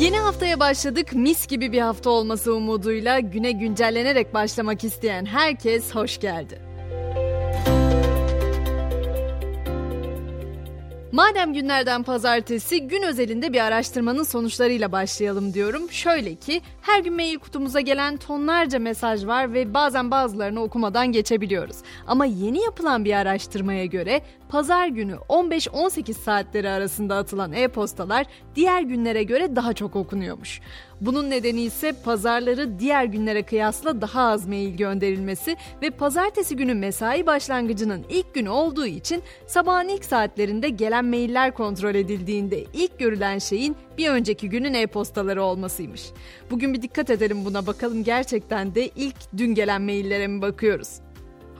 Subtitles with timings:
[0.00, 1.12] Yeni haftaya başladık.
[1.12, 6.69] Mis gibi bir hafta olması umuduyla güne güncellenerek başlamak isteyen herkes hoş geldi.
[11.12, 15.90] Madem günlerden pazartesi gün özelinde bir araştırmanın sonuçlarıyla başlayalım diyorum.
[15.90, 21.76] Şöyle ki her gün mail kutumuza gelen tonlarca mesaj var ve bazen bazılarını okumadan geçebiliyoruz.
[22.06, 29.22] Ama yeni yapılan bir araştırmaya göre pazar günü 15-18 saatleri arasında atılan e-postalar diğer günlere
[29.22, 30.60] göre daha çok okunuyormuş.
[31.00, 37.26] Bunun nedeni ise pazarları diğer günlere kıyasla daha az mail gönderilmesi ve pazartesi günü mesai
[37.26, 43.76] başlangıcının ilk günü olduğu için sabahın ilk saatlerinde gelen mailler kontrol edildiğinde ilk görülen şeyin
[43.98, 46.02] bir önceki günün e-postaları olmasıymış.
[46.50, 51.00] Bugün bir dikkat edelim buna bakalım gerçekten de ilk dün gelen maillere mi bakıyoruz?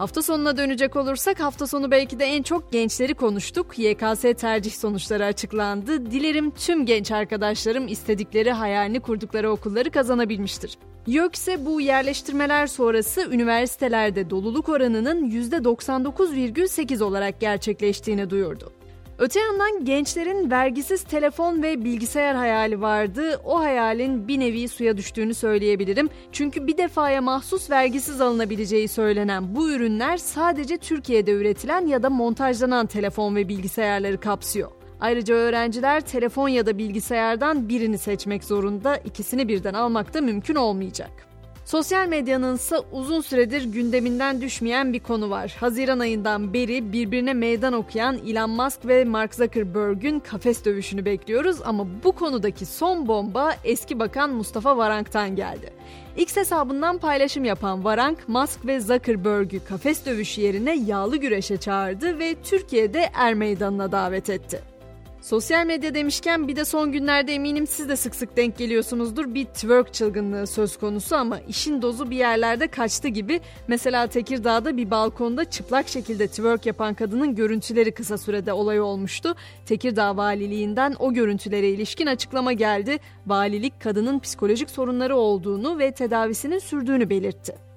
[0.00, 3.78] Hafta sonuna dönecek olursak hafta sonu belki de en çok gençleri konuştuk.
[3.78, 6.10] YKS tercih sonuçları açıklandı.
[6.10, 10.78] Dilerim tüm genç arkadaşlarım istedikleri hayalini kurdukları okulları kazanabilmiştir.
[11.06, 18.72] YÖKSE bu yerleştirmeler sonrası üniversitelerde doluluk oranının %99,8 olarak gerçekleştiğini duyurdu.
[19.21, 23.40] Öte yandan gençlerin vergisiz telefon ve bilgisayar hayali vardı.
[23.45, 26.09] O hayalin bir nevi suya düştüğünü söyleyebilirim.
[26.32, 32.87] Çünkü bir defaya mahsus vergisiz alınabileceği söylenen bu ürünler sadece Türkiye'de üretilen ya da montajlanan
[32.87, 34.71] telefon ve bilgisayarları kapsıyor.
[35.01, 41.29] Ayrıca öğrenciler telefon ya da bilgisayardan birini seçmek zorunda, ikisini birden almak da mümkün olmayacak.
[41.71, 45.57] Sosyal medyanın ise uzun süredir gündeminden düşmeyen bir konu var.
[45.60, 51.87] Haziran ayından beri birbirine meydan okuyan Elon Musk ve Mark Zuckerberg'ün kafes dövüşünü bekliyoruz ama
[52.04, 55.73] bu konudaki son bomba eski bakan Mustafa Varank'tan geldi.
[56.16, 62.34] X hesabından paylaşım yapan Varank, Musk ve Zuckerberg'ü kafes dövüşü yerine yağlı güreşe çağırdı ve
[62.45, 64.79] Türkiye'de er meydanına davet etti.
[65.21, 69.34] Sosyal medya demişken bir de son günlerde eminim siz de sık sık denk geliyorsunuzdur.
[69.34, 73.41] Bir twerk çılgınlığı söz konusu ama işin dozu bir yerlerde kaçtı gibi.
[73.69, 79.34] Mesela Tekirdağ'da bir balkonda çıplak şekilde twerk yapan kadının görüntüleri kısa sürede olay olmuştu.
[79.67, 82.99] Tekirdağ Valiliğinden o görüntülere ilişkin açıklama geldi.
[83.27, 87.69] Valilik kadının psikolojik sorunları olduğunu ve tedavisinin sürdüğünü belirtti.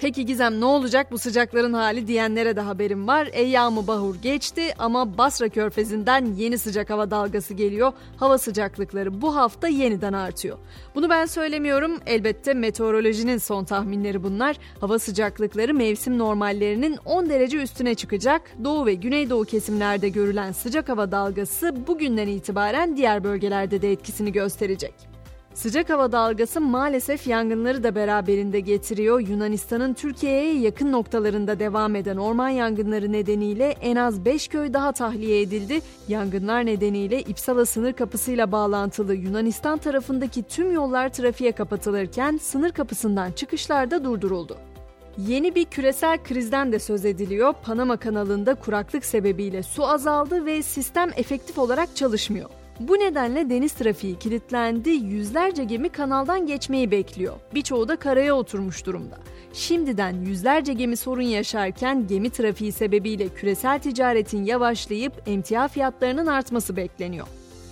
[0.00, 3.28] Peki Gizem ne olacak bu sıcakların hali diyenlere de haberim var.
[3.32, 7.92] Eyyamı bahur geçti ama Basra Körfezi'nden yeni sıcak hava dalgası geliyor.
[8.16, 10.58] Hava sıcaklıkları bu hafta yeniden artıyor.
[10.94, 11.98] Bunu ben söylemiyorum.
[12.06, 14.56] Elbette meteorolojinin son tahminleri bunlar.
[14.80, 18.42] Hava sıcaklıkları mevsim normallerinin 10 derece üstüne çıkacak.
[18.64, 24.94] Doğu ve güneydoğu kesimlerde görülen sıcak hava dalgası bugünden itibaren diğer bölgelerde de etkisini gösterecek.
[25.54, 29.20] Sıcak hava dalgası maalesef yangınları da beraberinde getiriyor.
[29.20, 35.40] Yunanistan'ın Türkiye'ye yakın noktalarında devam eden orman yangınları nedeniyle en az 5 köy daha tahliye
[35.40, 35.80] edildi.
[36.08, 43.90] Yangınlar nedeniyle İpsala sınır kapısıyla bağlantılı Yunanistan tarafındaki tüm yollar trafiğe kapatılırken sınır kapısından çıkışlar
[43.90, 44.56] da durduruldu.
[45.18, 47.54] Yeni bir küresel krizden de söz ediliyor.
[47.62, 52.50] Panama kanalında kuraklık sebebiyle su azaldı ve sistem efektif olarak çalışmıyor.
[52.80, 57.34] Bu nedenle deniz trafiği kilitlendi, yüzlerce gemi kanaldan geçmeyi bekliyor.
[57.54, 59.18] Birçoğu da karaya oturmuş durumda.
[59.52, 67.26] Şimdiden yüzlerce gemi sorun yaşarken gemi trafiği sebebiyle küresel ticaretin yavaşlayıp emtia fiyatlarının artması bekleniyor.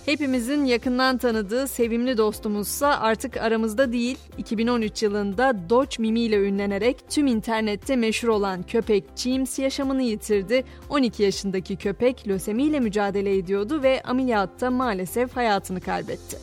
[0.09, 4.17] Hepimizin yakından tanıdığı sevimli dostumuzsa artık aramızda değil.
[4.37, 10.63] 2013 yılında Dodge Mimi ile ünlenerek tüm internette meşhur olan köpek James yaşamını yitirdi.
[10.89, 16.37] 12 yaşındaki köpek lösemi ile mücadele ediyordu ve ameliyatta maalesef hayatını kaybetti.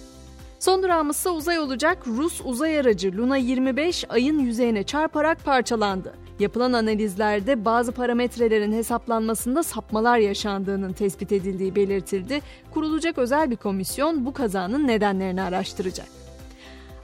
[0.59, 2.07] Son durağımızsa uzay olacak.
[2.07, 6.26] Rus uzay aracı Luna 25 ayın yüzeyine çarparak parçalandı.
[6.39, 12.41] Yapılan analizlerde bazı parametrelerin hesaplanmasında sapmalar yaşandığının tespit edildiği belirtildi.
[12.71, 16.07] Kurulacak özel bir komisyon bu kazanın nedenlerini araştıracak.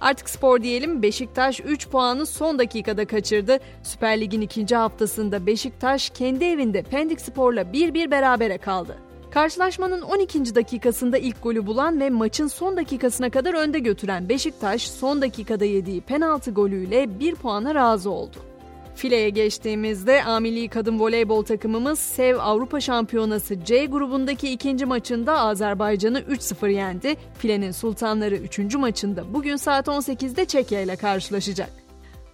[0.01, 3.59] Artık spor diyelim Beşiktaş 3 puanı son dakikada kaçırdı.
[3.83, 8.97] Süper Lig'in ikinci haftasında Beşiktaş kendi evinde Pendik Spor'la 1-1 berabere kaldı.
[9.31, 10.55] Karşılaşmanın 12.
[10.55, 16.01] dakikasında ilk golü bulan ve maçın son dakikasına kadar önde götüren Beşiktaş son dakikada yediği
[16.01, 18.52] penaltı golüyle 1 puana razı oldu.
[18.95, 20.41] Fileye geçtiğimizde A
[20.71, 27.17] Kadın Voleybol takımımız Sev Avrupa Şampiyonası C grubundaki ikinci maçında Azerbaycan'ı 3-0 yendi.
[27.39, 28.75] Filenin Sultanları 3.
[28.75, 31.71] maçında bugün saat 18'de Çekya ile karşılaşacak.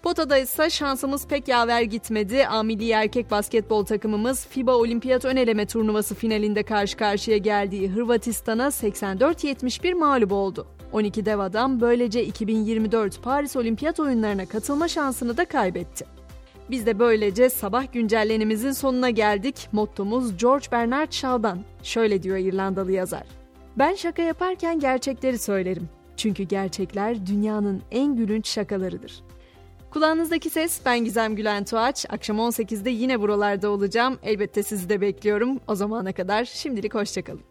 [0.03, 2.47] Potada ise şansımız pek yaver gitmedi.
[2.49, 10.33] A erkek basketbol takımımız FIBA Olimpiyat Öneleme Turnuvası finalinde karşı karşıya geldiği Hırvatistan'a 84-71 mağlup
[10.33, 10.67] oldu.
[10.93, 16.18] 12 dev adam böylece 2024 Paris Olimpiyat oyunlarına katılma şansını da kaybetti.
[16.71, 19.69] Biz de böylece sabah güncellenimizin sonuna geldik.
[19.73, 21.59] Mottomuz George Bernard Shaw'dan.
[21.83, 23.25] Şöyle diyor İrlandalı yazar.
[23.77, 25.89] Ben şaka yaparken gerçekleri söylerim.
[26.17, 29.23] Çünkü gerçekler dünyanın en gülünç şakalarıdır.
[29.91, 32.07] Kulağınızdaki ses ben Gizem Gülen Tuğaç.
[32.09, 34.19] Akşam 18'de yine buralarda olacağım.
[34.23, 35.61] Elbette sizi de bekliyorum.
[35.69, 37.48] O zamana kadar şimdilik hoşçakalın.